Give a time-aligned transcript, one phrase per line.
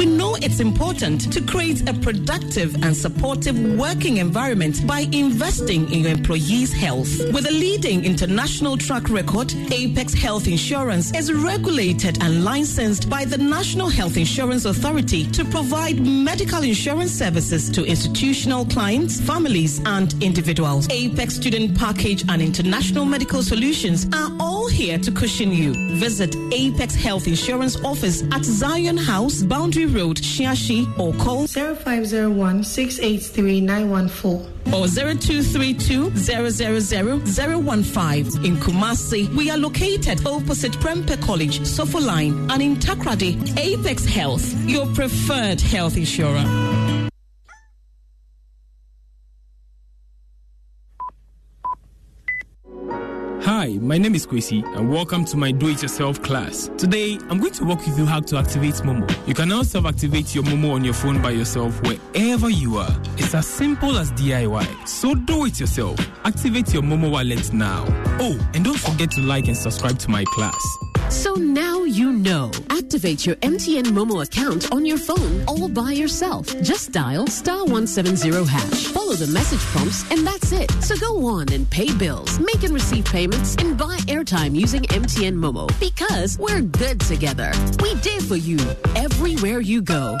[0.00, 6.00] We know it's important to create a productive and supportive working environment by investing in
[6.04, 7.10] your employees' health.
[7.34, 13.36] With a leading international track record, Apex Health Insurance is regulated and licensed by the
[13.36, 20.88] National Health Insurance Authority to provide medical insurance services to institutional clients, families, and individuals.
[20.88, 24.32] Apex Student Package and International Medical Solutions are
[24.80, 25.74] here to cushion you.
[25.96, 33.60] Visit Apex Health Insurance Office at Zion House, Boundary Road, Shiashi, or call 0501 683
[33.60, 38.44] 914 or 0232 000 015.
[38.46, 44.54] In Kumasi, we are located opposite Prempeh College, Sofo Line, and in Takoradi, Apex Health,
[44.64, 46.79] your preferred health insurer.
[53.60, 56.70] Hi, my name is Kwesi, and welcome to my do-it-yourself class.
[56.78, 59.06] Today, I'm going to walk you through how to activate Momo.
[59.28, 63.02] You can now self-activate your Momo on your phone by yourself wherever you are.
[63.18, 64.88] It's as simple as DIY.
[64.88, 65.98] So do it yourself.
[66.24, 67.84] Activate your Momo wallet now.
[68.18, 70.89] Oh, and don't forget to like and subscribe to my class.
[71.10, 72.52] So now you know.
[72.70, 76.46] Activate your MTN Momo account on your phone all by yourself.
[76.62, 78.86] Just dial star 170 hash.
[78.86, 80.70] Follow the message prompts and that's it.
[80.82, 85.34] So go on and pay bills, make and receive payments, and buy airtime using MTN
[85.34, 87.52] Momo because we're good together.
[87.82, 88.58] We did for you
[88.94, 90.16] everywhere you go.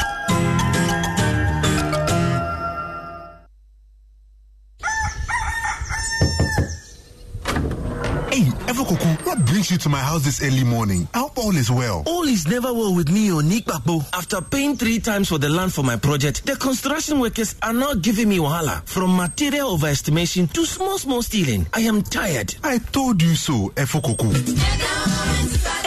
[8.80, 11.06] Hey, Evercoco, what brings you to my house this early morning?
[11.12, 12.02] I hope all is well.
[12.06, 14.02] All is never well with me, Onik Bakbo.
[14.14, 17.92] After paying three times for the land for my project, the construction workers are now
[17.92, 18.82] giving me wahala.
[18.88, 21.66] From material overestimation to small, small stealing.
[21.74, 22.54] I am tired.
[22.64, 24.32] I told you so, Efokoko.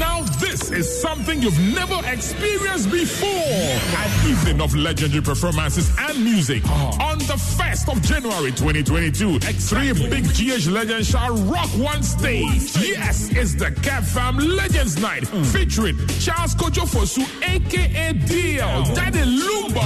[0.02, 3.28] Now this is something you've never experienced before.
[3.30, 6.64] An evening of legendary performances and music.
[6.66, 7.12] Uh-huh.
[7.12, 12.76] On the 1st of January 2022, three big GH legends shall rock one stage.
[12.78, 15.44] Yes, it's the Cap Fam Legends Night hmm.
[15.44, 18.96] featuring Charles Kojo Fosu, aka DL, oh.
[18.96, 19.86] Daddy Lumba.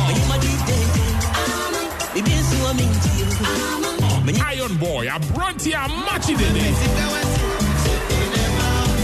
[4.48, 7.35] Iron Boy, Abronti Amachidene.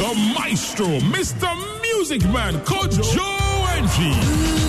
[0.01, 1.47] The Maestro, Mr.
[1.83, 4.60] Music Man, Coach Joe and New Year,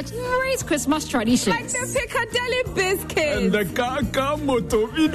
[0.08, 1.56] Such great Christmas traditions.
[1.56, 3.38] Like the Piccadilly biscuits.
[3.38, 5.12] And the Kaka Motovide.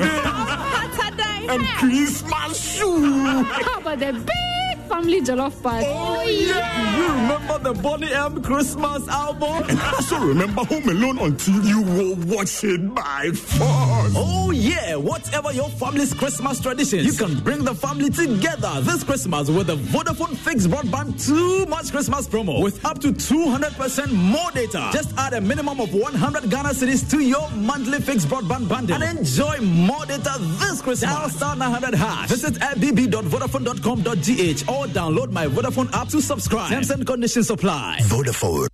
[0.97, 1.47] Saturday.
[1.55, 3.43] and Christmas shoe.
[3.43, 4.56] How about the big
[4.89, 5.87] family jollof party?
[5.89, 6.97] Oh, yeah.
[6.97, 9.65] You remember the Boney M Christmas album?
[9.69, 14.13] And I also remember Home Alone until you were watching by phone.
[14.15, 14.95] Oh, yeah.
[14.97, 19.77] Whatever your family's Christmas traditions, you can bring the family together this Christmas with the
[19.77, 24.91] Vodafone Fixed Broadband Too Much Christmas promo with up to 200% more data.
[24.93, 29.19] Just add a minimum of 100 Ghana cedis to your monthly fixed broadband bundle and
[29.19, 31.11] enjoy more data this Christmas.
[31.13, 32.29] Dial star 900 hash.
[32.29, 36.71] Visit fbb.vodafone.com.gh or download my Vodafone app to subscribe.
[36.71, 37.99] Terms and conditions apply.
[38.03, 38.69] Vodafone.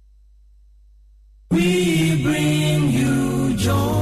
[1.50, 4.01] We bring you joy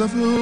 [0.00, 0.41] of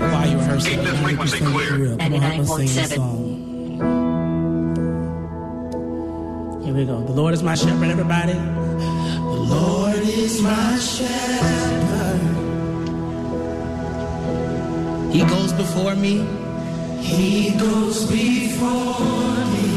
[0.00, 0.70] that choir rehearsal.
[0.70, 1.76] Keep the frequency clear.
[1.76, 1.96] Real.
[1.98, 3.26] Come on, help us sing this song.
[6.64, 7.02] Here we go.
[7.02, 8.32] The Lord is my shepherd, everybody.
[8.32, 12.20] The Lord is my shepherd.
[15.12, 16.26] He goes before me.
[17.00, 19.68] He goes before me.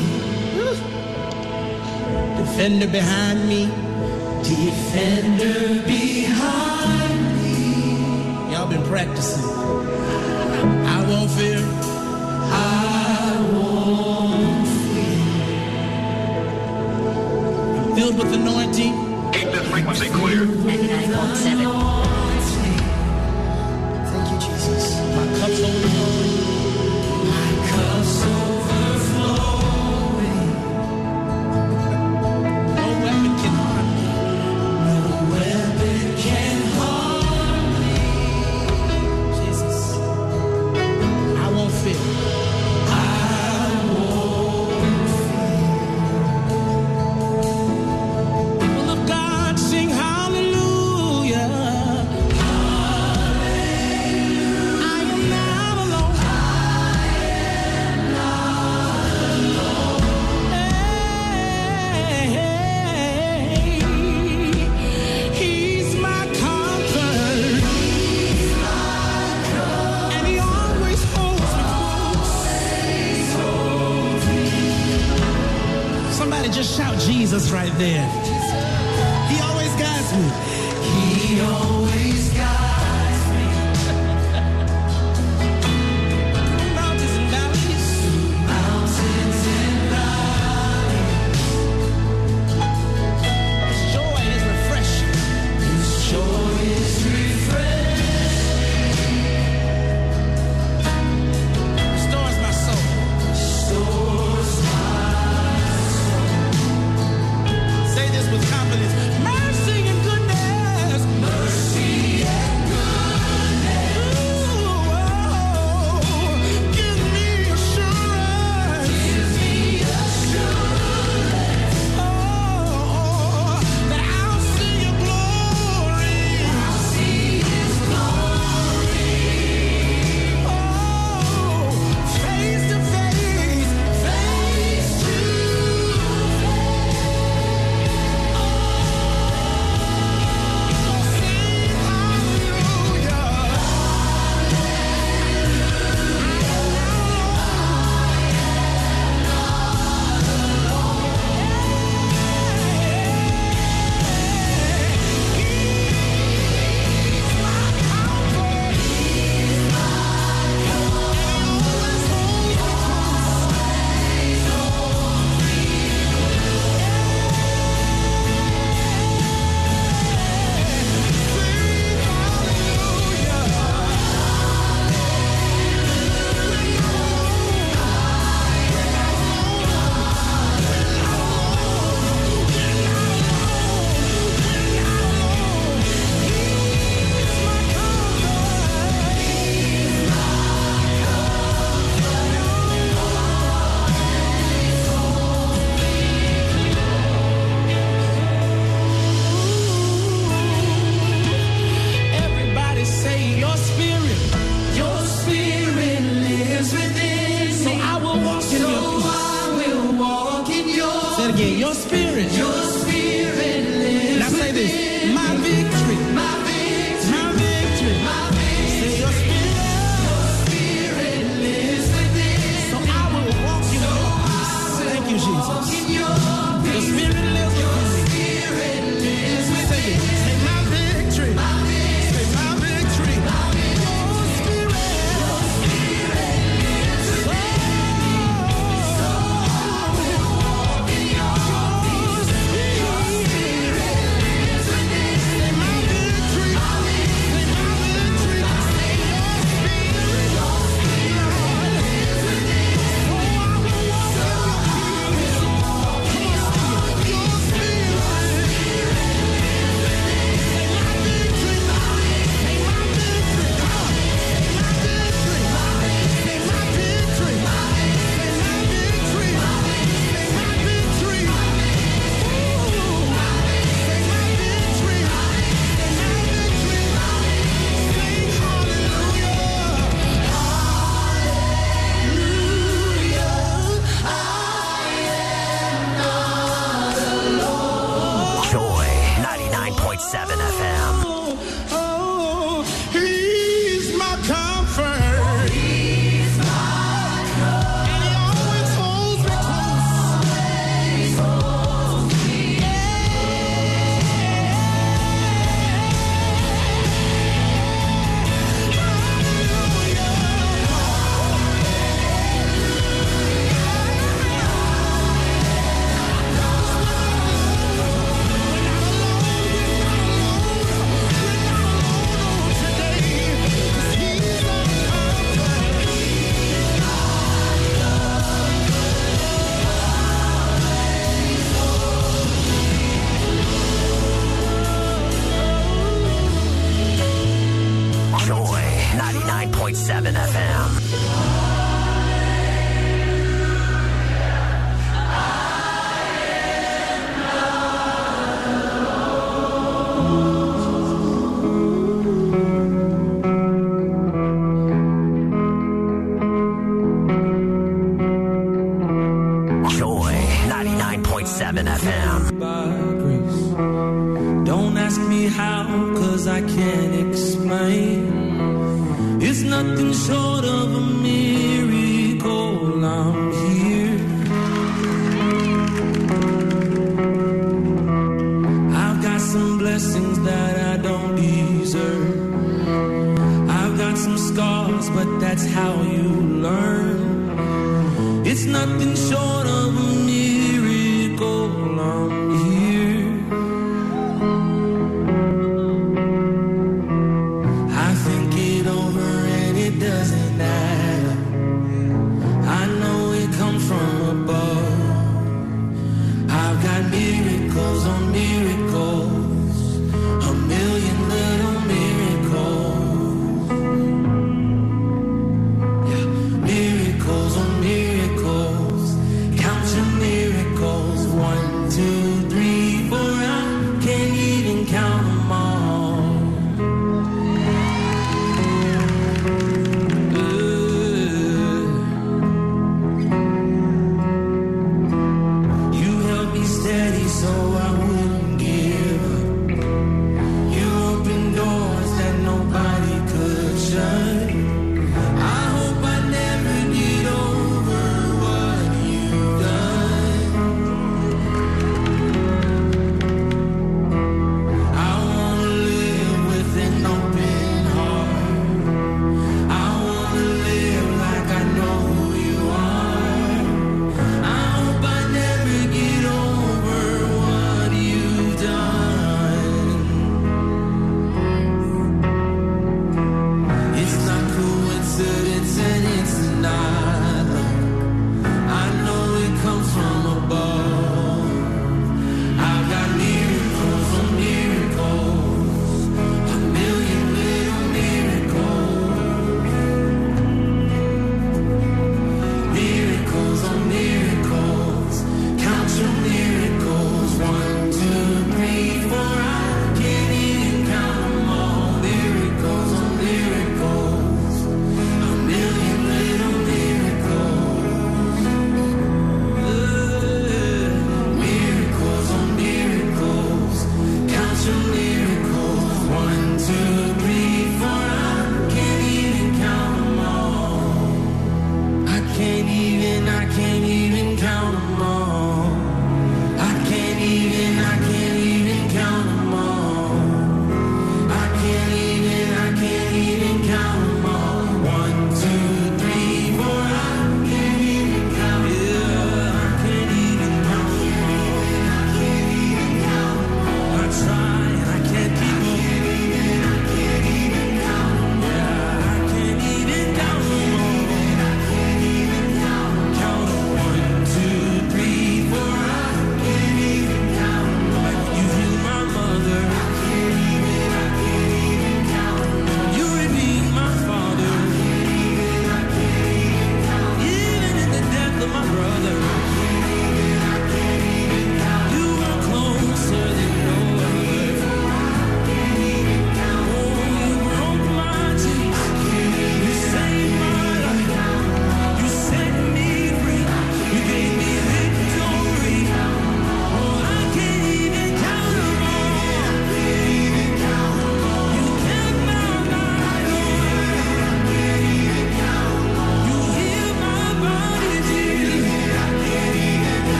[2.37, 3.65] Defender behind me.
[4.43, 8.51] Defender behind me.
[8.51, 9.92] Y'all been practicing
[11.13, 11.59] won't fear.
[11.59, 15.19] I won't fear.
[17.77, 18.93] I'm filled with anointing.
[19.31, 20.45] Keep this frequency clear.
[20.45, 22.02] 99.7.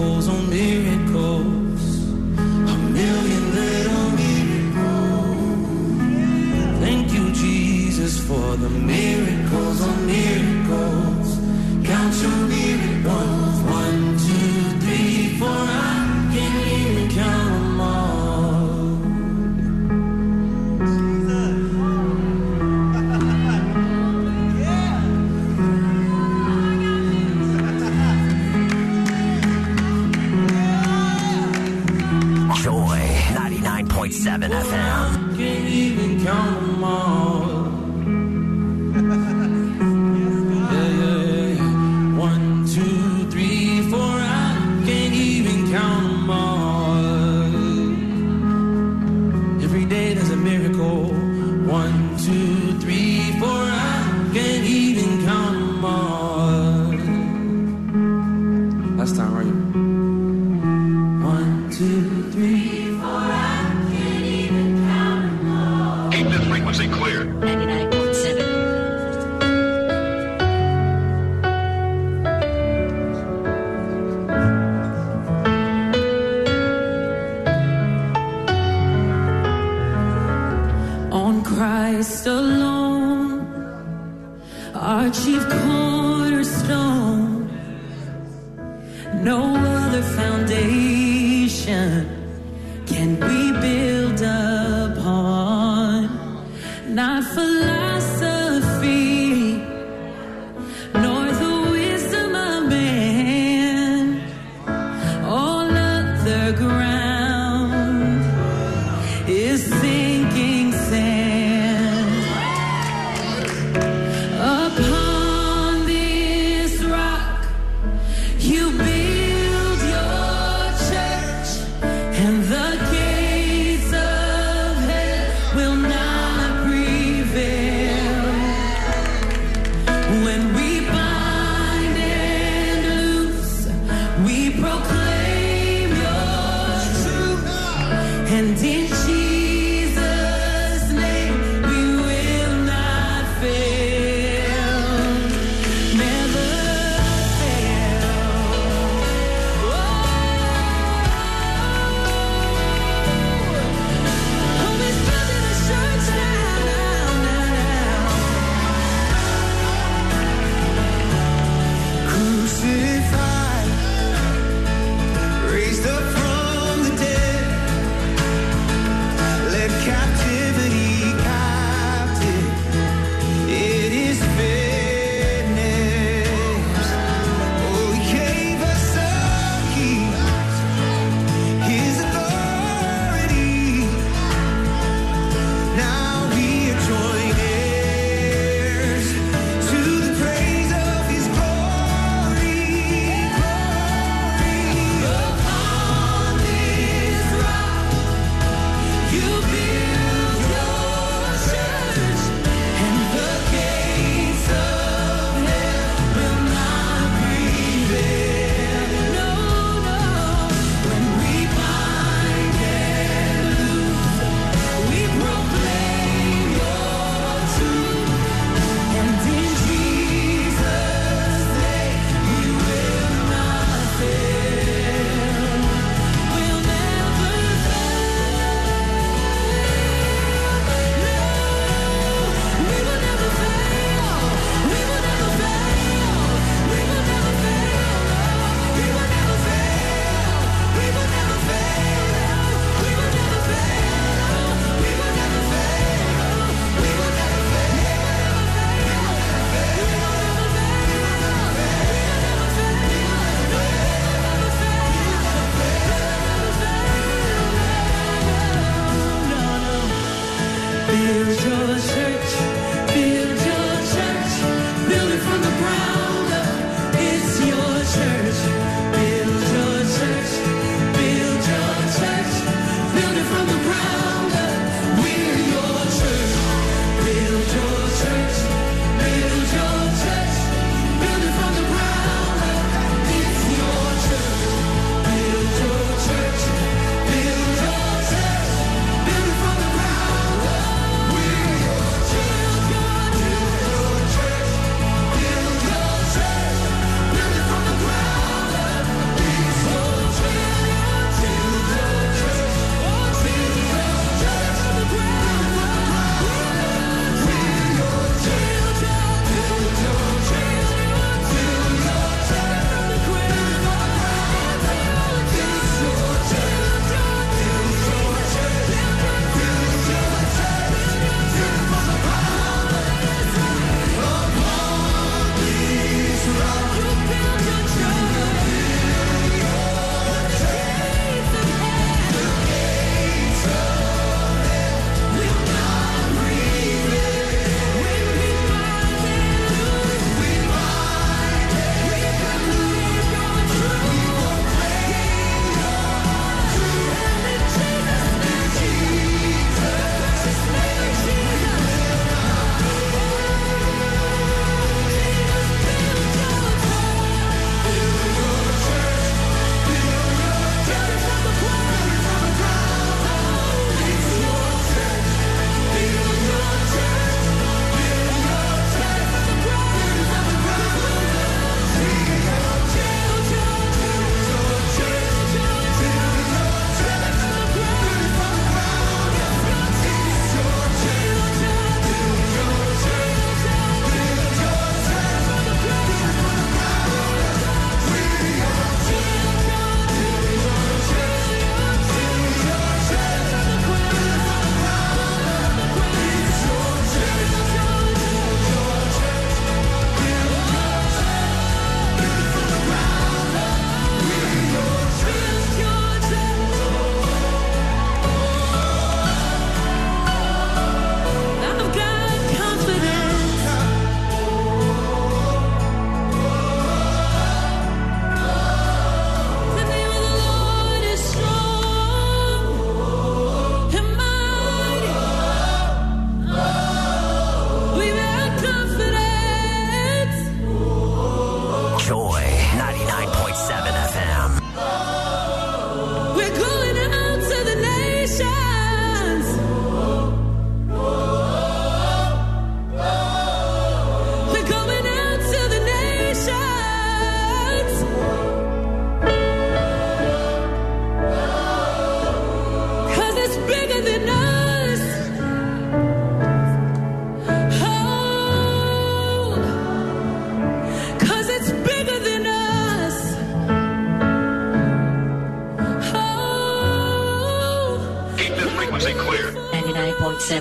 [0.00, 0.39] Miracles on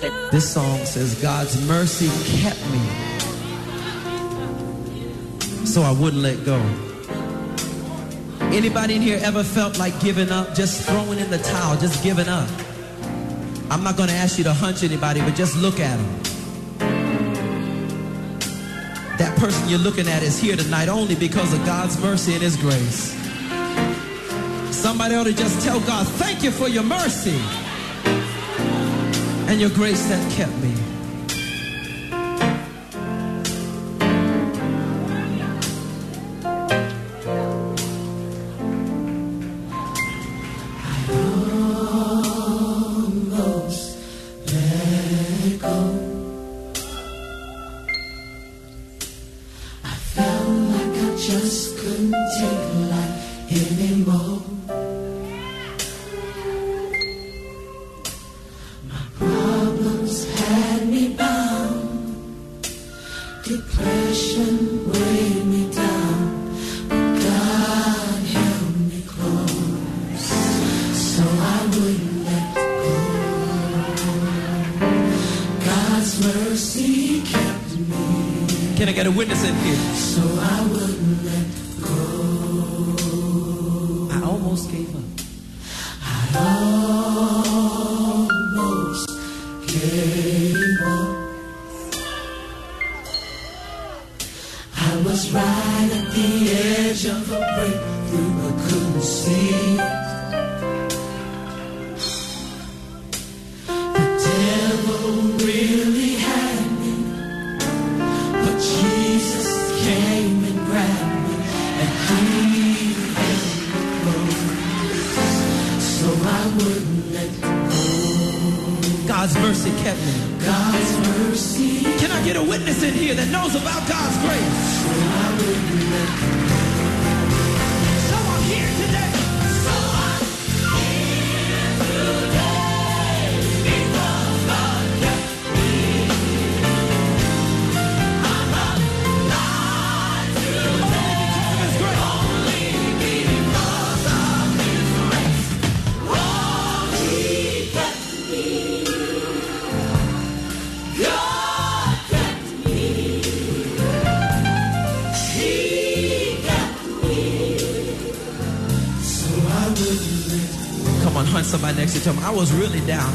[0.09, 0.31] 99.7.
[0.31, 2.09] This song says, God's mercy
[2.41, 2.79] kept me
[5.65, 6.57] so I wouldn't let go.
[8.51, 12.27] Anybody in here ever felt like giving up, just throwing in the towel, just giving
[12.27, 12.49] up?
[13.69, 16.19] I'm not going to ask you to hunch anybody, but just look at them.
[19.19, 22.57] That person you're looking at is here tonight only because of God's mercy and His
[22.57, 23.15] grace.
[24.75, 27.39] Somebody ought to just tell God, thank you for your mercy
[29.49, 30.78] and your grace that kept me.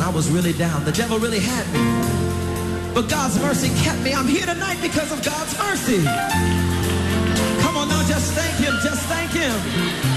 [0.05, 0.85] I was really down.
[0.85, 2.93] The devil really had me.
[2.93, 4.13] But God's mercy kept me.
[4.13, 6.05] I'm here tonight because of God's mercy.
[7.63, 8.75] Come on now, just thank Him.
[8.83, 10.14] Just thank Him.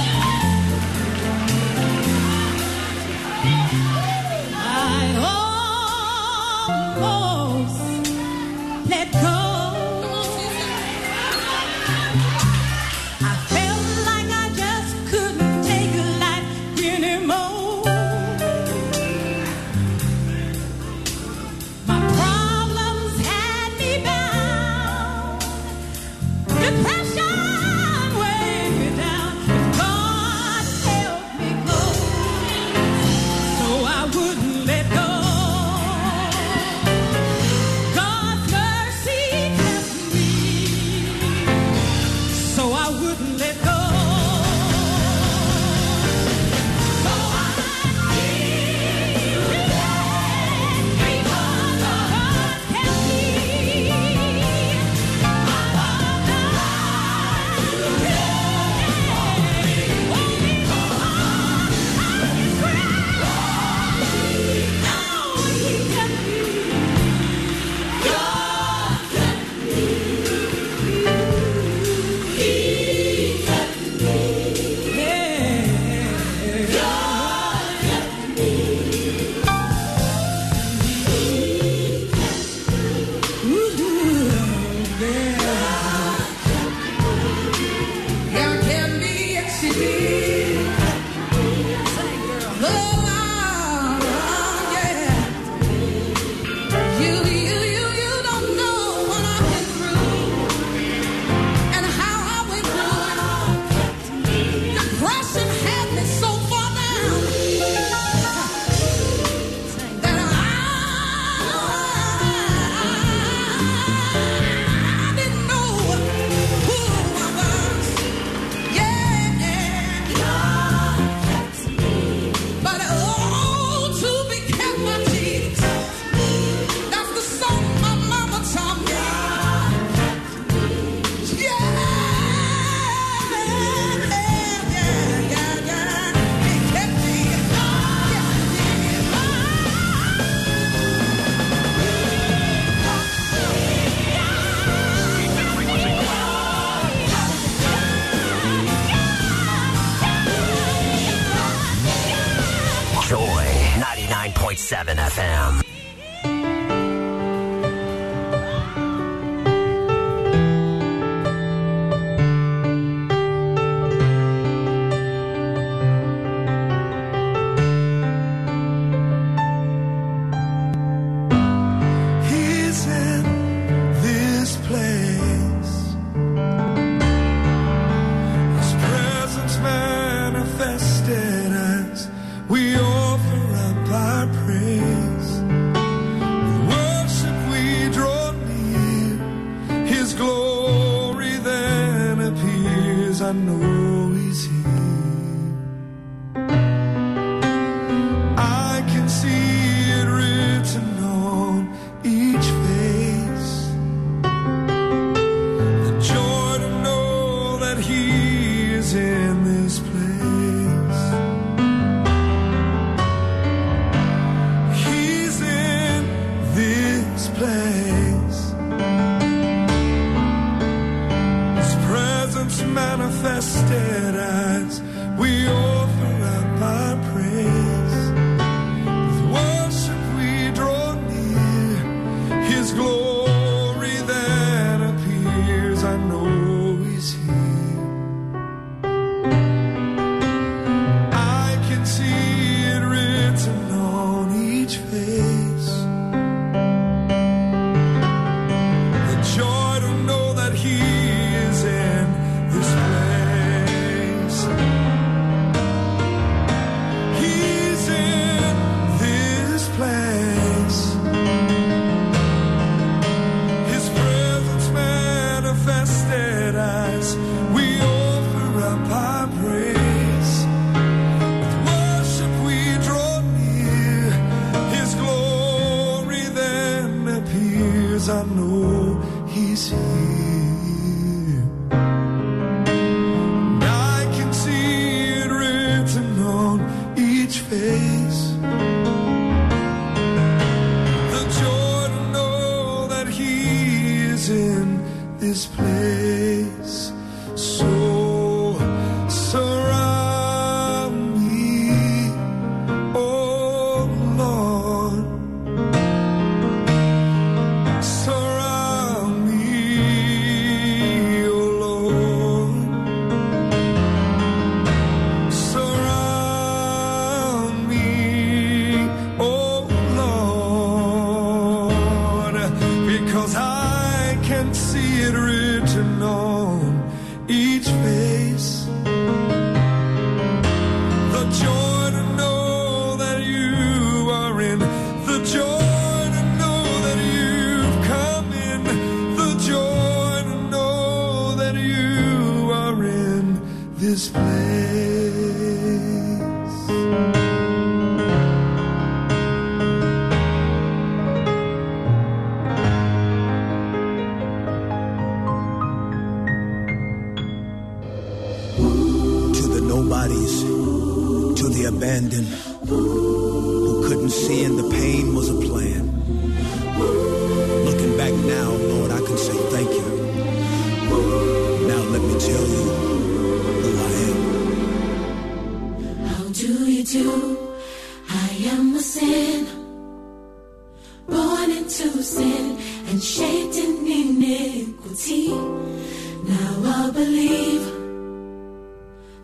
[386.34, 387.66] Now I believe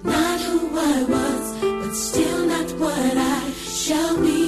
[0.04, 3.52] not who I was, but still not what I
[3.84, 4.42] shall be.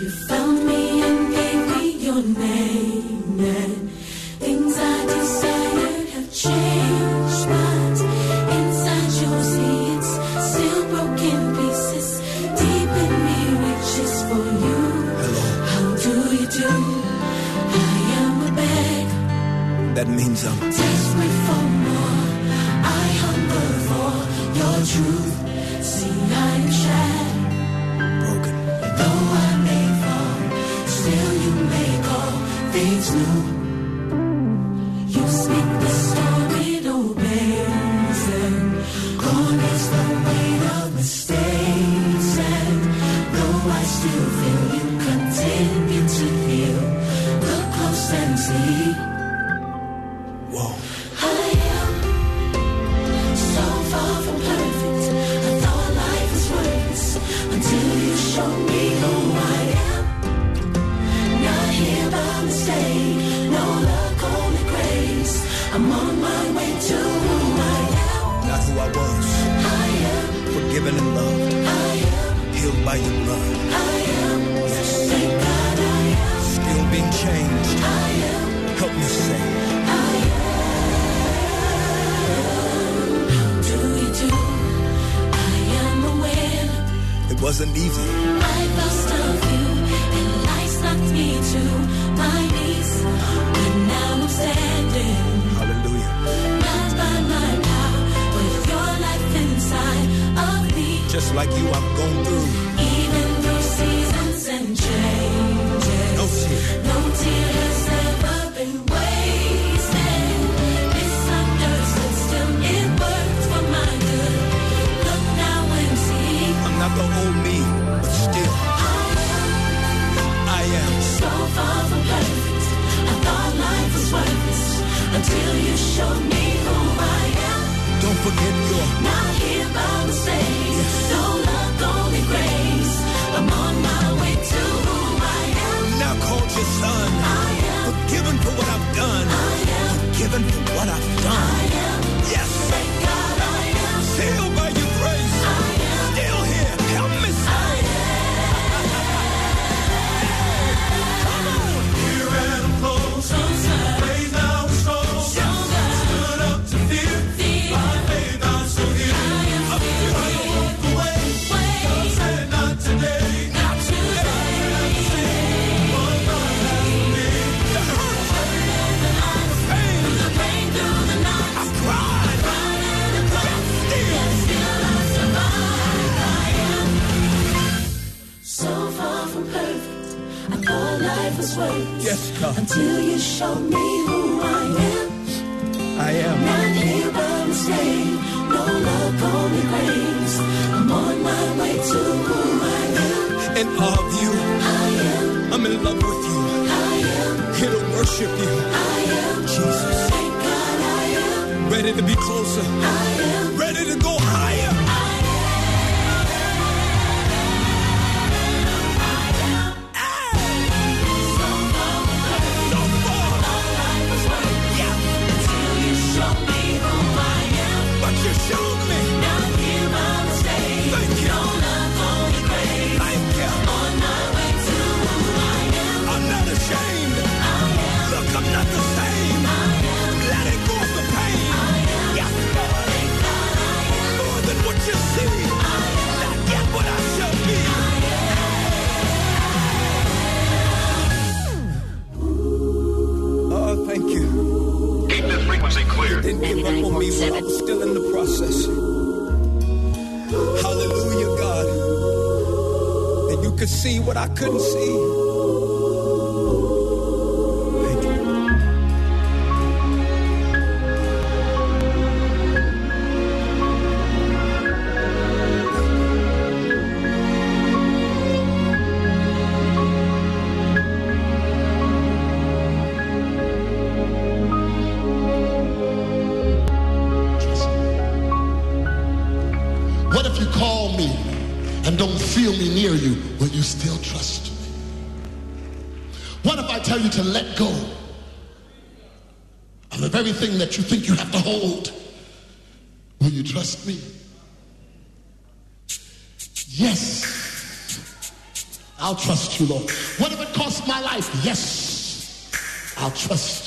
[0.00, 3.90] You found me and gave me your name, and
[4.40, 7.69] things I desired have changed.
[20.00, 20.89] that means I'm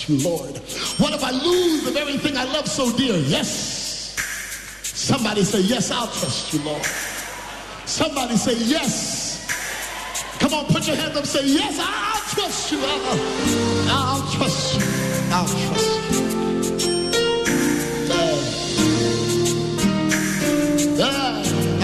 [0.10, 0.58] Lord.
[1.00, 3.16] What if I lose the very thing I love so dear?
[3.18, 4.16] Yes.
[4.84, 6.86] Somebody say, yes, I'll trust you, Lord.
[7.86, 10.38] Somebody say, yes.
[10.40, 11.26] Come on, put your hand up.
[11.26, 12.80] Say, yes, I'll trust you.
[12.82, 14.82] I'll, I'll trust you.
[15.32, 16.24] I'll trust you.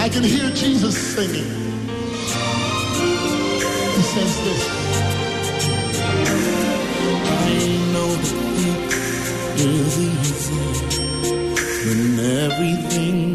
[0.00, 1.44] I can hear Jesus singing.
[3.94, 5.00] He says this
[8.00, 8.80] know that
[9.56, 10.54] it is easy
[11.84, 12.02] when
[12.46, 13.29] everything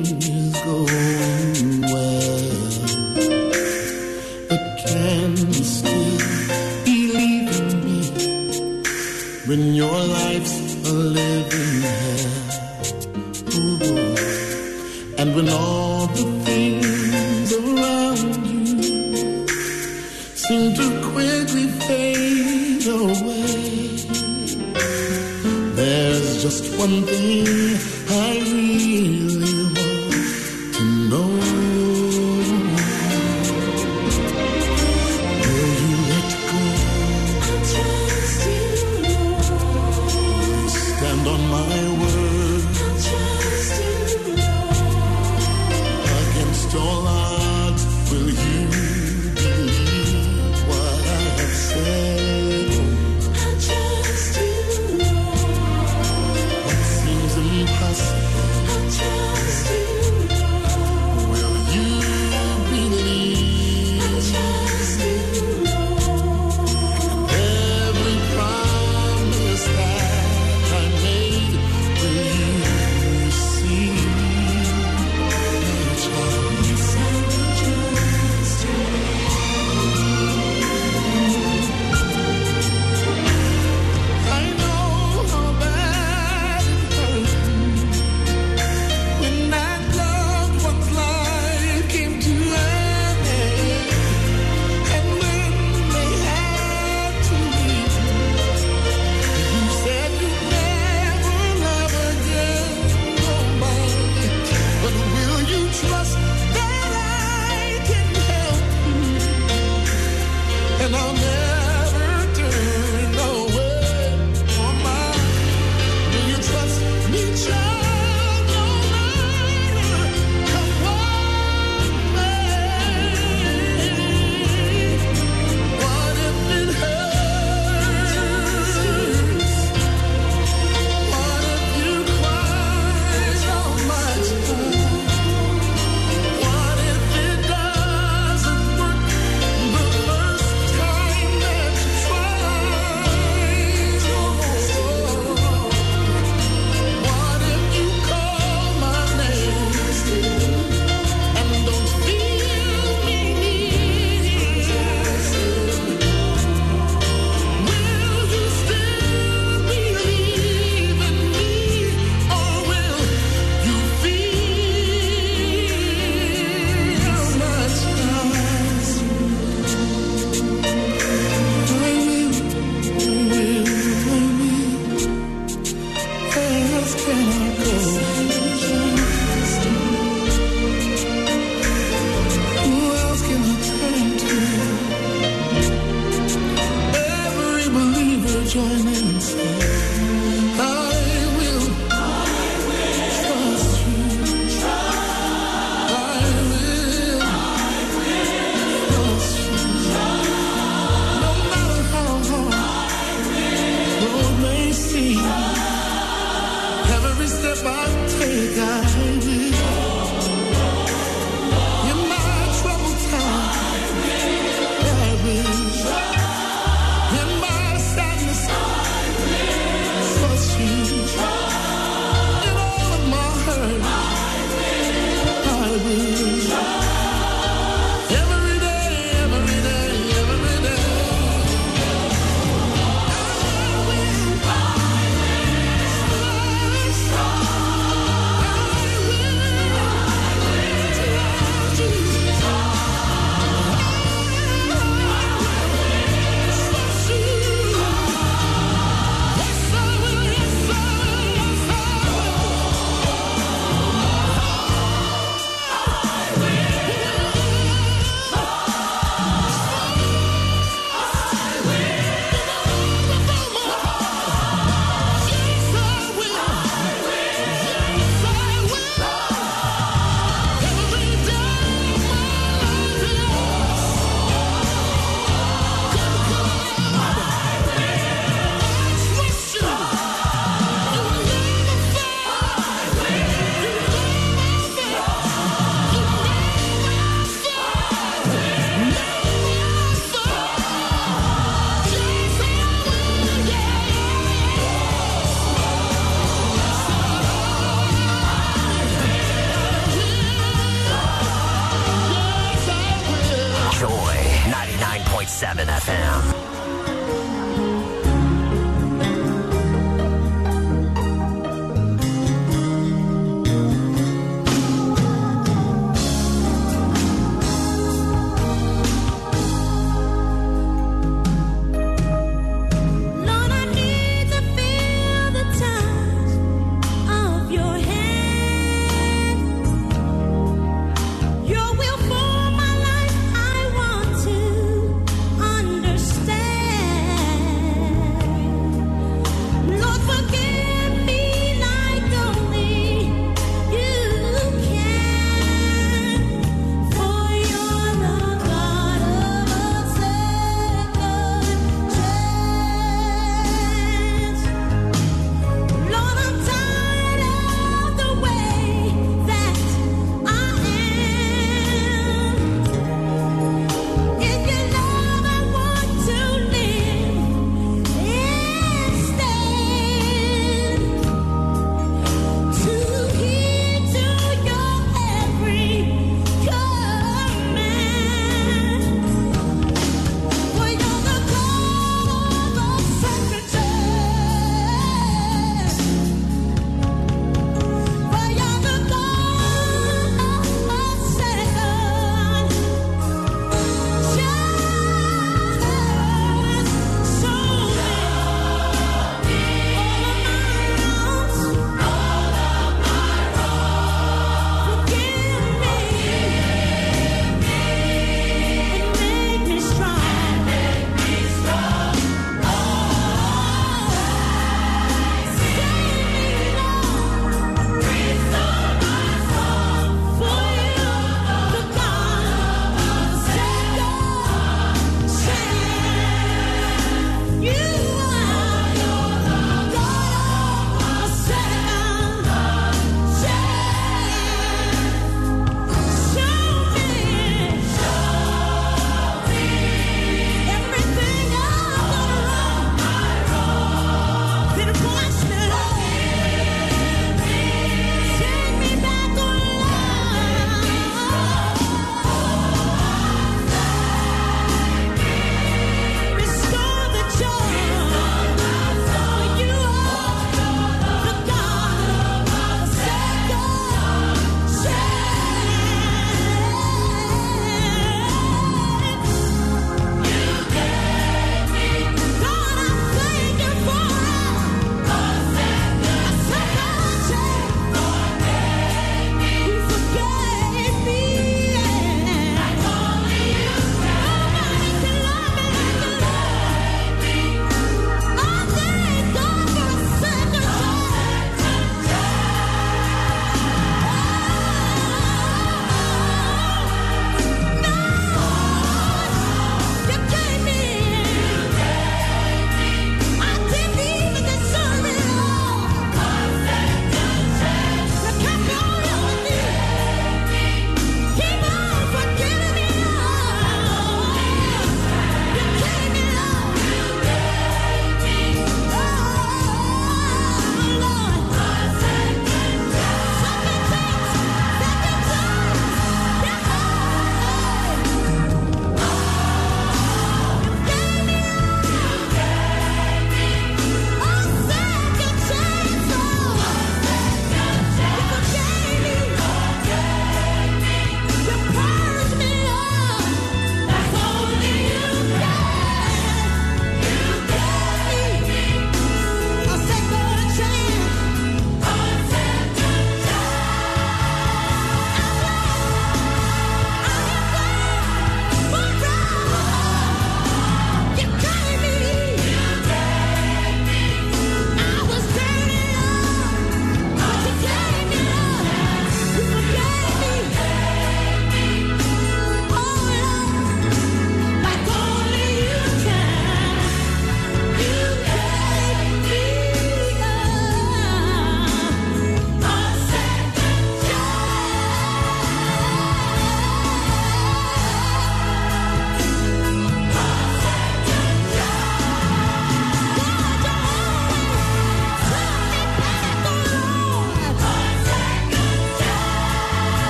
[110.85, 111.44] and I'll never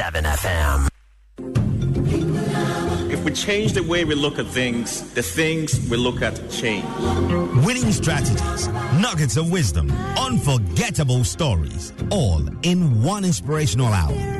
[0.00, 0.88] 99.7 FM.
[3.12, 6.86] If we change the way we look at things, the things we look at change.
[7.66, 14.39] Winning strategies, nuggets of wisdom, unforgettable stories, all in one inspirational hour.